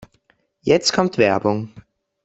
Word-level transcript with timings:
Jetzt 0.61 0.93
kommt 0.93 1.19
Werbung. 1.19 1.71